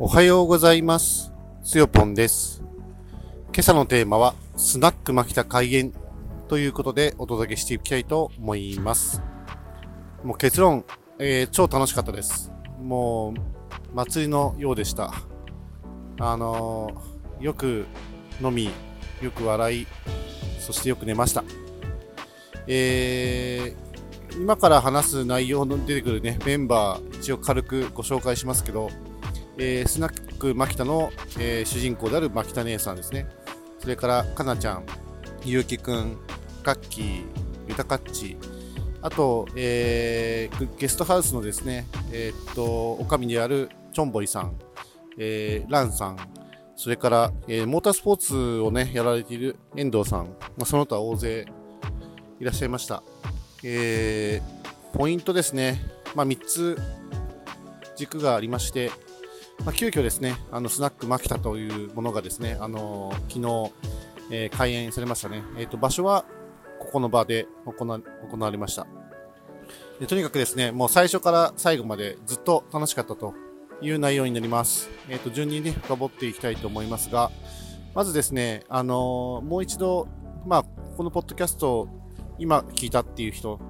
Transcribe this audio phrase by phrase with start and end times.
[0.00, 1.32] おはようございます。
[1.62, 2.64] つよぽんです。
[3.52, 5.92] 今朝のテーマは、スナックマキタ開演
[6.48, 9.22] ということでお届けしていきたいと思います。
[10.24, 10.84] もう結論、
[11.20, 12.50] えー超楽しかったです。
[12.82, 13.34] も
[13.92, 15.14] う、祭りのようでした。
[16.18, 17.86] あのーよく
[18.42, 18.70] 飲み、
[19.22, 19.86] よく笑い、
[20.58, 21.44] そしてよく寝ました。
[22.66, 23.84] えー
[24.36, 28.90] 今から話す内容の出てくるね、メンバー、一応軽くご紹介しますけど、
[29.58, 33.26] えースナックマキタの、えー主人公であるマキタ姉さんですね。
[33.78, 34.84] それから、かなちゃん、
[35.44, 36.16] ゆうきくん、
[36.62, 37.24] カッキー、
[37.68, 38.36] ゆたかっち、
[39.02, 44.56] あと、えーゲストハウスのですね、えーっと、おかみであるチョンボイさん、
[45.18, 46.16] えーランさん、
[46.76, 50.26] それから、えーモータースポーツをね、やられている遠藤さん、
[50.56, 51.46] まあ、その他大勢
[52.40, 53.02] いらっしゃいました。
[53.62, 54.64] えー
[54.96, 55.80] ポイントですね、
[56.14, 56.78] まあ、3つ
[57.96, 58.92] 軸がありまして、
[59.60, 63.72] まあ、急遽ですね、あのスナックマキタというものがですね、あのー昨日、
[64.30, 65.42] えー開園されましたね。
[65.56, 66.24] えっ、と、場所は
[66.80, 67.98] ここの場で行わ
[68.30, 68.86] 行われました
[70.00, 70.06] で。
[70.06, 73.34] とにかくですね、もう最初から最後までずっと楽しかったと
[73.80, 74.90] いう内容になります。
[75.08, 77.30] えっ、と、順にね、深掘っていきたいと思いますが、
[77.94, 80.08] まずですね、あのもう一度、
[80.46, 80.64] まあ、
[80.96, 81.88] このポッドキャストを
[82.38, 83.60] 今聞いたっていう人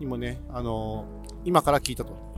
[0.00, 1.06] にもね、あの
[1.44, 2.31] 今から聞いたと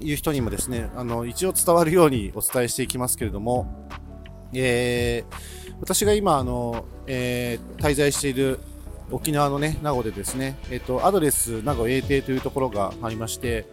[0.00, 3.88] いう人にもですね、あの、一応伝わるようにお伝えしていきますけれども、
[4.52, 8.60] えー私が今、あの、えー滞在している
[9.10, 13.66] 沖縄のね、名護でですね、えっ、と、アドレス名護英帝というところがありまして、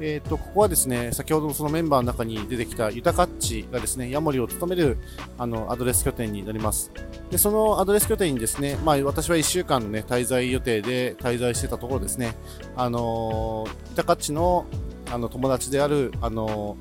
[0.00, 4.98] えっ、と、ここはですね、先ほどのそのメンバーの中に出てきたユタカッチがですね、ヤモリを務める、
[5.38, 6.92] あの、アドレス拠点になります。
[7.30, 12.34] で、そのアドレス拠点にですね、まあ、私は1週間のね、滞在予定で滞在してたところですね、
[12.76, 14.66] あのー、ユタカッチの、
[15.10, 16.76] あの、友達である、あの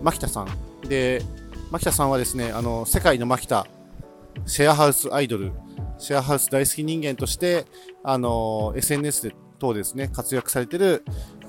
[0.00, 0.48] ー、マキタさん。
[0.88, 1.22] で、
[1.70, 3.66] マキタさんはですね、あの、世界のマキタ、
[4.46, 5.52] シェアハウスアイドル、
[5.98, 7.66] シェアハウス大好き人間として、
[8.02, 11.04] あの、SNS で等ですね、活躍されてる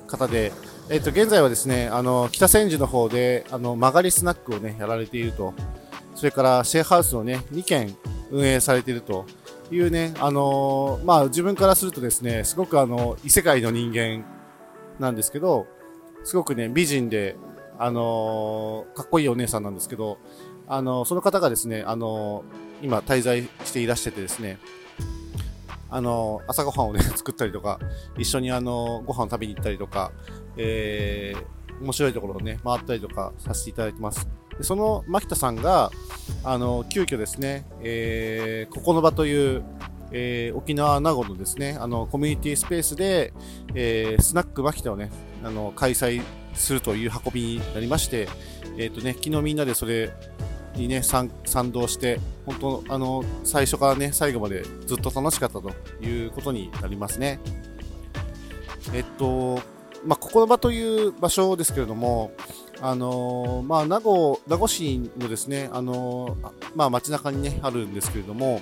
[0.07, 0.51] 方で、
[0.89, 5.53] えっと、現在はですね、あの、北千住の方で、あの、曲がりスナックをね、やられていると。
[6.13, 7.95] それから、シェアハウスをね、2軒
[8.31, 9.25] 運営されていると
[9.71, 14.25] いうね、あのまあ、自分からするとですね、すごくあの、異世界の人間
[14.99, 15.67] なんですけど、
[16.25, 17.37] すごくね、美人で、
[17.77, 20.17] あのかっこいいお姉さんなんですけど、
[20.67, 22.43] あのその方がですね、あの
[22.81, 24.57] 今滞在していらしててですね、
[25.89, 27.79] あの朝ごはんをね、 作ったりとか、
[28.17, 30.11] 一緒にあのご飯を食べに行ったりとか、
[30.57, 34.27] えー、面白いところをね、回ったりとかさせていただいてます。
[34.57, 35.91] でその牧田さんが、
[36.43, 39.63] あの、急遽ですね、えー、ここの場という、
[40.11, 43.33] えー沖縄名護のですね、あの、コミュニティスペースで、
[43.73, 45.11] えースナック牧田をね、
[45.43, 46.21] あの、開催
[46.53, 48.27] するという運びになりまして、
[48.77, 50.11] えっ、とね、昨日みんなでそれ
[50.75, 51.31] にね、賛
[51.71, 55.71] 同して、本当、あの、最初からね、最後までずっと楽しかったと
[56.01, 57.39] いうことになりますね。
[58.93, 59.59] えっと、
[60.05, 62.31] まあ、ここの場という場所ですけれども、
[62.81, 66.37] あのまあ、名護、名護市のですね、あの
[66.75, 68.61] まあ、街中にね、あるんですけれども、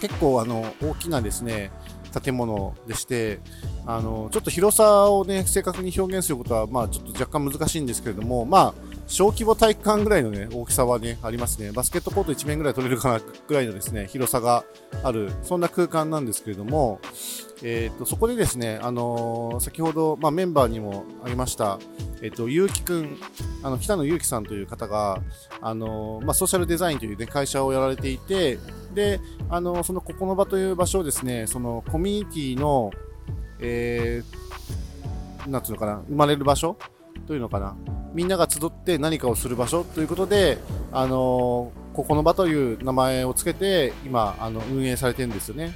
[0.00, 1.70] 結構、あの、大きなですね、
[2.10, 3.40] 建物でして、
[3.86, 8.74] あの、ちょっと広さをね、正確に表現することは、まあ、ちょっと若干難しいんですけれども、まあ、
[9.06, 11.72] 小規模体育館ぐらいのね、大きさはね、ありますね。
[11.72, 14.64] バスケットコート1面ぐらい取れるかなぐらいのですね、広さが
[15.02, 17.00] ある、そんな空間なんですけれども、
[17.62, 21.78] えっ、と、そこでですね、あの先ほど、まあ、メンバーにもありました、
[22.22, 23.18] えっ、と、ゆうきくん、
[23.62, 25.20] あの、北野ゆうきさんという方が、
[25.60, 28.58] あのまあ、ソーシャルデザインというね、会社をやられていて、
[28.94, 32.90] で、あのそのここの場という場所をですね、そのコミュニティの、
[33.60, 36.76] えー、なんつうのかな、生まれる場所
[37.26, 37.76] というのかな、
[38.12, 40.58] みんなが集って何かをする場所ということで、
[40.92, 45.72] あのここの場という名前をつけて、今、あの運営されてるんですよね。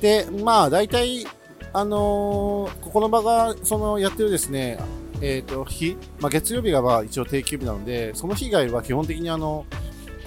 [0.00, 1.26] で、まあ、大体、
[1.72, 4.78] あのここの場が、その、やってるですね、
[5.20, 9.64] えっ、と、日、まあ、月曜日がまあ一応定休日なので、その日以外は基本的にあの、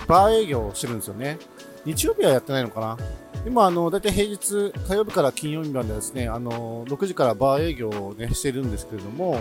[0.08, 1.38] バー営業をしてるんですよね。
[1.86, 2.98] 日曜日はやってないのかな？
[3.44, 9.40] でも、あの、大体平日、火曜日から金曜日までですね、あの、6時からバー営業をね、しているんですけれども、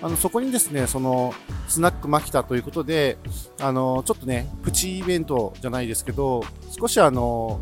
[0.00, 1.34] あの、そこにですね、その、
[1.66, 3.18] スナックマキタということで、
[3.60, 7.60] あの、ちょっとね、プチイベントじゃないですけど、少しあの、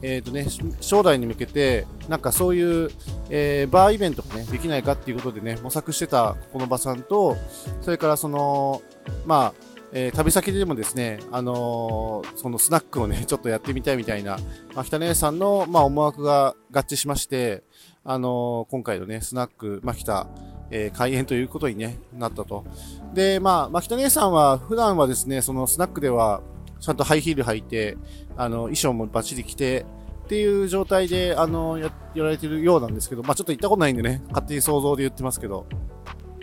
[0.00, 0.46] えっ、とね、
[0.80, 2.90] 将来に向けて、なんかそういう、
[3.30, 7.36] えーバーイベントがね、できないかっていうことでね、模索してたここの場さんと、
[7.82, 8.82] それからその、
[9.26, 14.38] まあ、えー旅先でもですね、あのーそのスナックをね、 ちょっとやってみたいみたいな、
[14.74, 17.62] まあ、北姉さんの、まあ、思惑が合致しまして、
[18.04, 20.26] あのー今回のね、スナック、まあ、北、
[20.70, 22.64] えー、開園ということに、ね、なったと。
[23.12, 26.40] で、まあ、牧田姉さんは普段はですね、そのスナックでは、
[26.80, 27.96] ちゃんとハイヒール履いて、
[28.36, 29.84] あの、衣装もバッチリ着て、
[30.24, 35.66] っていう状態で、あの、や、やられてるようなんですけど、まあちょっと行ったことないんでね、勝手に想像で言ってますけど、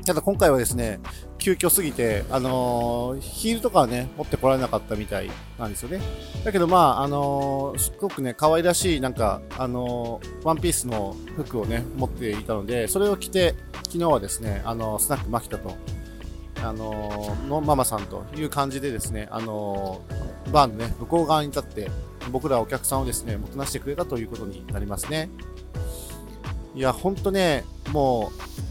[0.06, 1.00] ただ今回はですね、
[1.39, 6.01] 急遽すぎて、あのー、ヒールとかはね、持ってこられなかったみたいなんですよね。
[6.44, 13.56] だけどまあ、あのー、すごくね、可愛らしい、なんか、あのー、ワンピースの服をね、持っていたので、それを着て、
[13.86, 15.75] 昨日はですね、あのスナックマキタと、
[16.62, 20.01] あののママさんという感じでですね、あの
[20.51, 21.89] バーのね、向こう側に立って、
[22.31, 25.30] 僕らお客さんをですね、もてなしてくれたということになりますね。
[26.75, 28.69] いや、ほんとね、もう、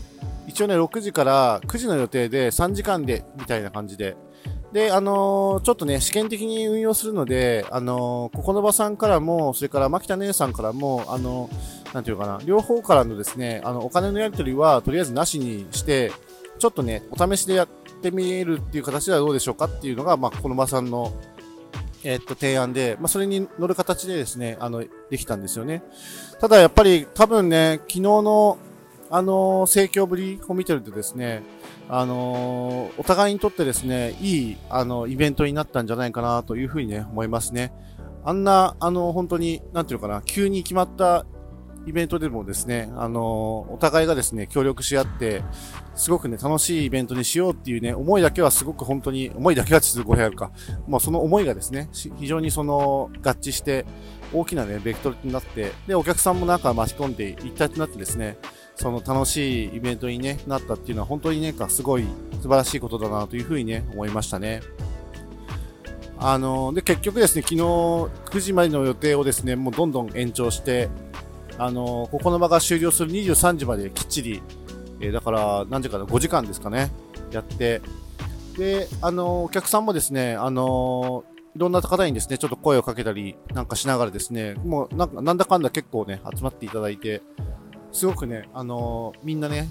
[0.58, 4.16] 一応ね、6時から9時の予定で3時間で、みたいな感じで。
[4.72, 16.10] で、あのー、ちょっとね、試験的に運用するので、あのー、ここの場さんからも、それから牧田姉さんからも、あのー、なんていうかな、両方からのですね、あの、お金のやり取りは、とりあえずなしにして、
[16.58, 17.68] ちょっとね、お試しでやっ
[18.02, 21.12] てみるっていう形ではどうでしょうかっていうのが、まあ、この場さんの、
[22.02, 25.84] えっと、提案で、まあ、それに乗る形でですね、あの、できたんですよね。
[26.40, 28.58] ただ、やっぱり、多分ね、昨日の、
[29.10, 31.42] あの盛況ぶりを見てるとですね、
[31.88, 37.72] あのお互いにとってですね、いい、あの、イベントになったんじゃないかなというふうにね、思いますね。
[38.24, 41.24] あんな、あの、本当に、なんていうのかな、急に決まった
[41.86, 45.42] イベントでもですね、あのお互いがですね、協力し合って、
[45.94, 50.52] すごくね、楽しいイベントにしようっていうね、思いだけはすごく本当に、思いだけはちょっと語弊あるか。
[50.86, 53.86] もうその思いがですね、非常にその、合致して、
[54.34, 58.36] 大きなね、ベクトルになって、で、お客さんもなんか巻き込んで一体となってですね、
[58.78, 62.04] その楽しいイベントに、ね、なったっていうのは本当にね、すごい
[62.40, 64.60] 素晴らしいことだなというふうにね、思いましたね。
[66.16, 70.88] あので、結局ですね、昨日9時までの予定をですね、もうどんどん延長して、
[71.58, 74.42] あのここの場が終了する23時まできっちり、
[75.00, 76.92] えー、だから何時かな、5時間ですかね、
[77.32, 77.82] やって、
[78.56, 81.24] で、あのお客さんもですね、あの
[81.56, 87.22] いろんな方にですね、ちょっと声をかけたりなんかしながらですね、もうなんかなんだかんだ結構ね、集まっていただいて、
[87.92, 89.68] すごくね、あのー、みんなね、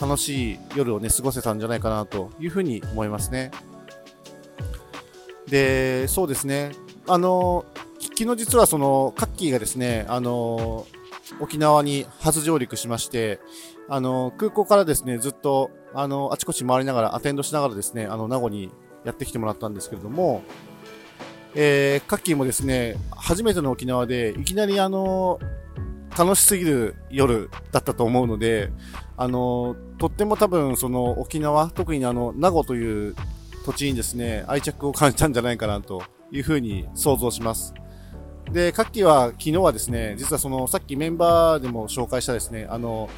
[0.00, 3.50] 楽しい夜をね、過ごせたんじゃないかなというふうに思いますね。
[5.46, 6.72] で、そうですね、
[7.06, 10.98] あのー、昨日実はその、カッキーがですね、あのー、
[11.40, 13.40] 沖縄に初上陸しまして、
[13.90, 18.70] あの空港からですね、ずっと、あのあちこち回りながら、アテンドしながらですね、あの、名護に
[19.04, 20.42] やってきてもらったんですけれども、
[21.54, 25.40] えー、カッキーもですね、初めての沖縄で、いきなりあの
[26.18, 28.70] 楽しすぎる夜だったと思うので、
[29.16, 33.14] あの、とっても多分その沖縄、特にあの、名護という
[33.64, 37.72] 土地にですね、愛着を感じたんじゃないかなというふうに想像します。
[38.50, 43.08] で、カッキーは昨日はですね、実はそのさっきメンバーでも紹介したですね、あの、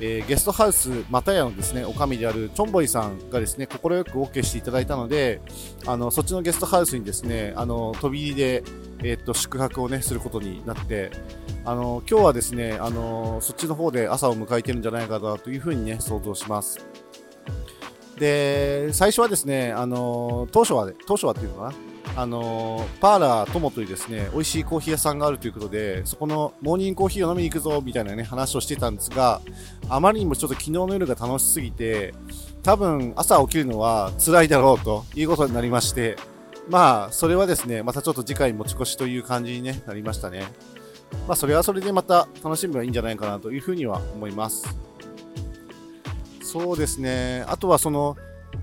[0.00, 5.40] えー、ゲストハウスまたやのですね、おかみであるチョンボイさんがですね、快く OK していただいたので、
[5.86, 8.64] あの、そっちのゲストハウスにですね、あの、飛び入りで、
[9.02, 11.10] え、っと、宿泊をね、することになって、
[11.64, 16.78] あの今日はですね、あのそっちの方で朝を迎えてるんじゃないかなというふうにね、想像します。
[18.18, 21.74] で、最初はですね、あの当初は、当初はっていうのかな、
[22.16, 29.40] あのパーラー友というですね、美味しいコーヒー屋さんがあるということで、そこのモーニングコーヒーを飲みに行くぞ、みたいなね、話をしてたんですが、
[29.88, 32.14] あまりにもちょっと昨日の夜が楽しすぎて、
[32.62, 36.16] 多分朝起きるのは辛いだろうということになりまして、
[36.68, 40.44] まあ、それはですね、またちょっと次回持ち越しという感じに、ね、なりましたね。
[41.26, 44.66] まあ、それはそれでまた楽しめばいいんじゃないかなというふうには思います。
[46.42, 47.44] そうですね。
[47.48, 48.16] あとはその、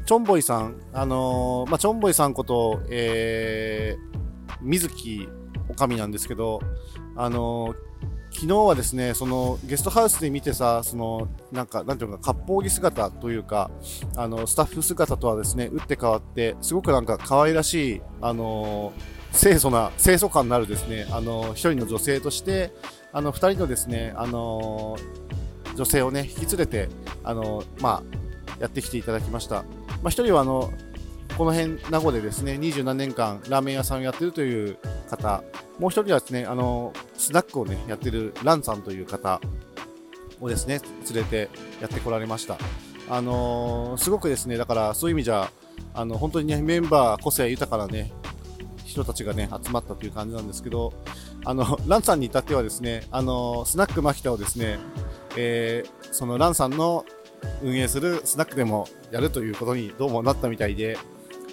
[0.05, 5.27] チョンボイさん、あのー、まあ、チョンボイさんこと、えー、水木
[5.69, 6.61] おかみなんですけど、
[7.15, 7.75] あのー、
[8.37, 13.71] 昨日はですね、そのゲストハウスで見てさ、そのなんか、なんていうか、割烹着姿というか、
[14.15, 18.93] あのスタッフ姿とはですね、打って変わって、すごくなんか可愛らしい、あの
[19.33, 22.71] 清楚な、清楚感のあるですね、あの、一人の女性として、
[23.11, 24.97] あの、二人のですね、あの、
[25.75, 26.89] 女性をね、引き連れて、
[27.23, 29.63] あの、まあ、やってきていただきました。
[30.03, 30.71] まあ、一人はあの、
[31.39, 34.77] この辺、名護でですね、二十何年間ラーメン屋さんをやってるという
[35.09, 35.43] 方、
[35.79, 39.39] もう一人はですね、あの、スナックをね、やってるランさんという方
[40.41, 40.81] をですね、
[41.13, 41.49] 連れて
[41.81, 42.57] やってこられました。
[43.09, 45.51] あのー、すごくですね、だからそういう意味じゃ、
[45.93, 48.11] あの、本当にね、メンバー個性豊かなね、
[48.85, 50.93] 人たちがね、集まったという感じなんですけど、
[51.45, 54.79] あの、ランさんに至ってはですね、あの、スナックマキタをですね、
[55.37, 57.05] えー、そのランさんの
[57.61, 60.97] 運営するスナックでもやるということにどうもなったみたいで、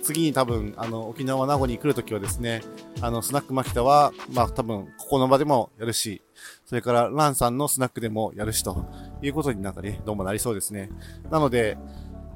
[0.04, 2.60] 次に多分、あの、沖縄名護に来るときはですね、
[3.00, 6.22] あの、スナックマキタは、まあ多分、ここの場でもやるし、
[6.66, 8.84] それからランさんのスナックでもやるしと
[9.22, 10.90] いうことになんかね、どうもなりそうですね。
[11.30, 11.78] なので、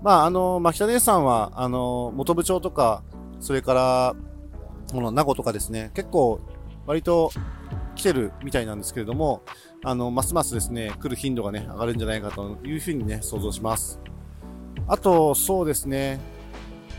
[0.02, 3.02] まあ、あの、牧田姉さんは、あの、元部長とか、
[3.40, 4.16] それから、
[4.90, 6.40] この名護とかですね、結構、
[6.87, 7.30] 割と
[7.94, 9.42] 来てるみたいなんですけれども、
[9.84, 14.00] あの、ますますですね、来る頻度がね、上がるんじゃないかというふうにね、想像します。
[14.87, 16.18] あと、そうですね、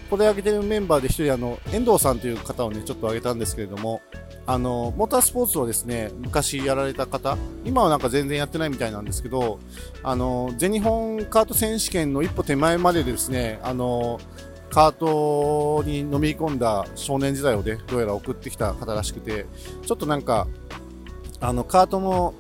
[0.10, 4.02] ここで挙げてるメンバーで一人、あの、遠藤さんという方をね、ちょっと挙げたんですけれども、
[4.48, 9.60] あの、モータースポーツをですね、昔やられた方、今はなんか全然やってないみたいなんですけど、
[10.02, 14.20] あの、全日本カート選手権の一歩手前までですね、あの、
[14.72, 19.46] カートに飲み込んだ少年時代をね、どうやら送ってきた方らしくて、
[19.86, 20.48] ちょっとなんか、
[21.40, 22.34] あの、カートの、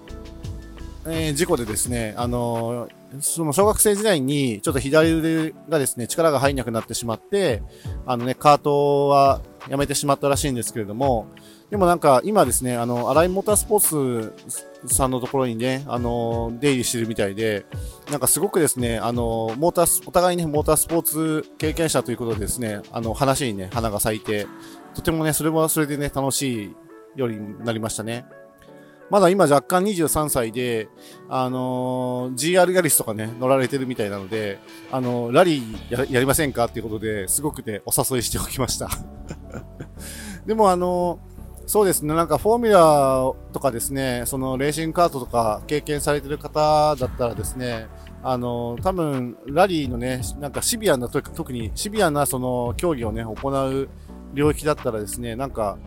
[1.05, 2.89] えー、事故でですね、あの
[3.21, 7.63] その小学生時代にちょっと左腕がですね、力が入んなくなってしまって、
[8.05, 11.27] あのね、カートはやめてしまったらしいんですけれども、
[11.69, 17.65] でもなんか今ですね、あの、荒井モータースポーツさんのところにね、あの、出入りしてるみたいで、
[18.11, 24.47] なんかすごくですね、あの、モーターお互いに、ね、モータースポーツ経験者ということでですね、あの、話にね、花が咲いて、
[24.95, 26.75] とてもね、それもそれでね、楽しい
[27.15, 28.25] ようになりましたね。
[29.09, 30.87] まだ今若干23歳で、
[31.29, 34.59] あのー、GR ヤリスとかね、乗られてるみたいなので、
[34.91, 38.89] あのー、ラリーややりませんかっていうことで、すごくね、お誘いしておきました。
[40.45, 47.87] でもあのー、そうですね、なんかフォーミュラとかですね、そのレーシングカートとか経験されてる方だったらですね、
[48.21, 53.89] あの多分ラリーのね、なんかシビアな、特にシビアなその競技をね、行う
[54.33, 55.77] 領域だったらですね、なんか、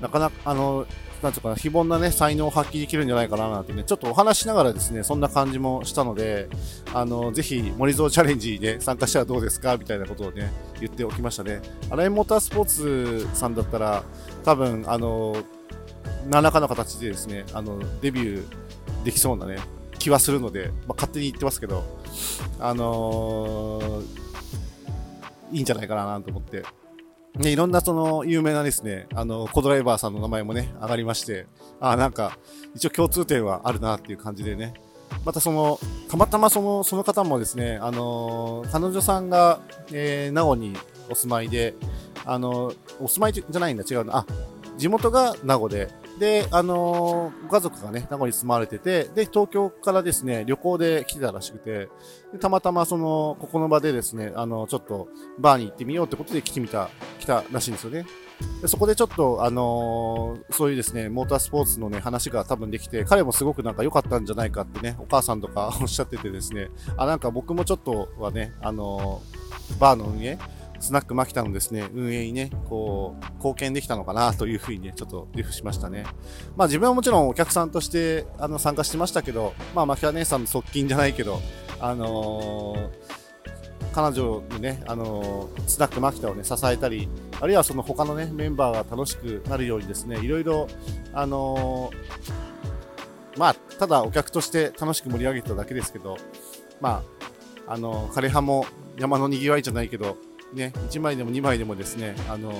[0.00, 0.86] なかなか、あの、
[1.22, 6.48] なんつうかな、非凡なね、才能を発揮できるんじゃないかななんてね、ちょっとお話しながらですね、そんな感じもしたので、
[6.92, 11.62] あの、ぜひ、森蔵チャレンジで参加したらどうですかみたいなことをね、言っておきましたね。
[11.90, 14.02] アライモータースポーツさんだったら、
[14.44, 15.36] 多分、あの、
[16.28, 19.58] 何らかの形でですね、あの、デビューできそうなね、
[19.98, 21.84] 気はするので、まあ、勝手に言ってますけど、
[22.58, 24.04] あのー、
[25.52, 26.64] いいんじゃないかなと思って、
[27.36, 31.46] ね、いろんなその有名なですね、あの、コドライバーさんの名前もね、上がりまして、
[31.80, 32.38] あなんか、
[32.74, 34.74] 一応共通点はあるなっていう感じでね。
[35.24, 35.78] またその、
[36.10, 39.60] たまたまその、その方もですね、あの彼女さんが、
[39.92, 40.76] えー、名護に
[41.08, 41.74] お住まいで、
[42.24, 44.18] あのお住まいじゃないんだ、違うな。
[44.18, 44.26] あ、
[44.76, 45.88] 地元が名護で、
[46.18, 51.88] で、あのー、ご家族がね、名古屋に住まわれてて、で、東京からですね、旅行で来てたらしくて、
[52.38, 58.06] たまたまその、ここの場でですね、あの、ちょっと、バーに行ってみようってことで来てみた、来たらしいんですよね。
[58.60, 70.38] でそこでちょっと、あのー、そういうですね、モータースポーツのね、話が多分できて、彼もすごくなんか良かったんじゃないかってね、お母さんとかおっしゃっててですね、あ、なんか僕もちょっとはね、あのー、バーの運営、
[70.82, 76.04] スナックマキタのですね、運営にね、こう、貢献できたのかなというふうにね、ちょっとリフしましたね。
[76.56, 81.40] まあ自分はもちろんお客さんとして、あの、参加してましたけど、まあマキタ姉さんの側近じゃないけど、
[81.78, 82.90] あのー、
[83.92, 87.08] 彼女のね、あのー、スナックマキタをね、支えたり、
[87.40, 90.66] あるいはその他のね、メンバーが楽しくなるようにですね、いろいろ、
[91.12, 96.16] あのー、まあ、ただお客として楽しく盛り上げただけですけど、
[96.80, 97.04] ま
[97.68, 98.66] あ、あの、枯葉も
[98.98, 100.16] 山のにぎわいじゃないけど、
[100.52, 102.52] ね、1枚でも2枚でもですね、あの、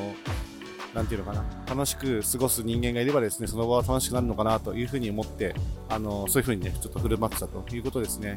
[0.94, 5.54] なんていうのかな、楽しく過ごす人間がいればですね、その場は楽しくなるのかなというふうに思って、
[5.88, 8.36] あの、そういうふうにね、ちょっと振る舞ってたということですね。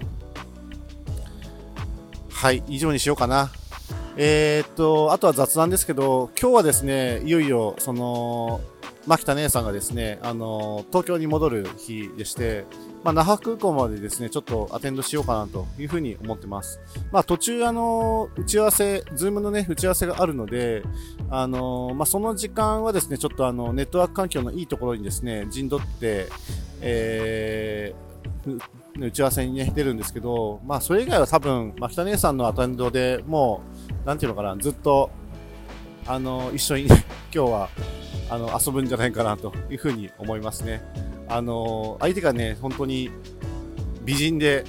[2.29, 3.51] はい、以上にしようかな。
[4.17, 8.61] えー、っと、あとは雑談ですけど、今日はですね、いよいよ、その、
[9.07, 12.65] 牧田姉さんがですね、あの、東京に戻る日でして、
[13.05, 16.79] まあ、那覇空港までですね、ちょっとアテンドしようかなというふうに思ってます。
[17.11, 20.81] まあ、途中、あの、打ち合わせ、ズームのね、打ち合わせがあるので、
[21.29, 26.29] あの、まあ、その時間はですね、ちょっとあの、ネットワーク環境のいいところにですね、陣取って、
[26.81, 28.59] えー、
[28.99, 33.61] 打ち合わせにね、出るんですけど、まあ、それ以外は多分、まあ、北姉さんのアテンドでも
[34.03, 35.11] う、なんていうのかな、ずっと、
[36.07, 36.95] あの、一緒に、今
[37.31, 37.69] 日は、
[38.31, 40.81] あの、遊ぶんじゃないかなというふうに思いますね。
[41.27, 43.09] あの相手がね、本当に
[44.03, 44.65] 美人で、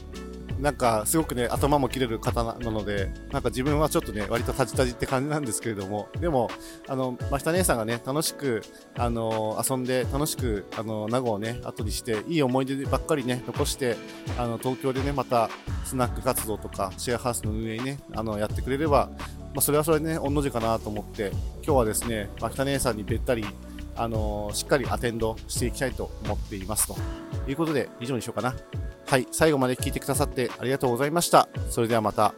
[0.60, 6.50] なんかすごくね、頭も切れる方なので、なんか自分はちょっとね、割とタジタジって感じなんですけれども、でも、
[6.88, 8.62] あの、真下姉さんがね、楽しく、
[8.96, 13.96] あの、遊んで、楽しく、あの、名護をね、後にして、いい思い出ばっかりね、残して、
[14.38, 15.50] あの、東京でね、また、
[15.84, 19.10] スナック活動とか、シェアハウスの運営にね、あの、やってくれれば、
[19.54, 21.32] まあ、それはそれでね、御の字かなと思って、
[21.62, 23.44] 今日はですね、真下姉さんにべったり、
[23.97, 26.97] あのしっかりアテンドしていきたいと思っていますと
[27.49, 28.55] いうことで以上にしようかな。
[29.07, 31.49] はい、最後まで聞いてくださってありがとうございました。
[31.71, 32.35] それではまた。